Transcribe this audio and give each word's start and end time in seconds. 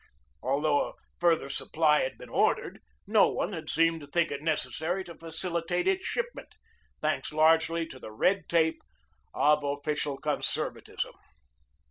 Although 0.41 0.79
a 0.83 0.93
further 1.19 1.47
supply 1.47 2.01
had 2.01 2.17
been 2.17 2.27
ordered, 2.27 2.79
no 3.05 3.29
one 3.29 3.53
had 3.53 3.69
seemed 3.69 3.99
to 3.99 4.07
think 4.07 4.31
it 4.31 4.41
necessary 4.41 5.03
to 5.03 5.13
facili 5.13 5.61
tate 5.67 5.87
its 5.87 6.07
shipment, 6.07 6.55
thanks 7.03 7.31
largely 7.31 7.85
to 7.85 7.99
the 7.99 8.11
red 8.11 8.49
tape 8.49 8.81
of 9.31 9.63
official 9.63 10.17
conservatism. 10.17 11.13